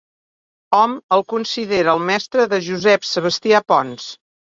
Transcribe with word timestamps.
Hom 0.77 0.93
el 1.17 1.21
considera 1.33 1.93
el 1.97 2.01
mestre 2.11 2.47
de 2.55 2.59
Josep 2.69 3.05
Sebastià 3.11 3.61
Pons. 3.73 4.09